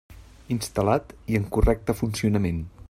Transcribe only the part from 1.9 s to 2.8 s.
funcionament.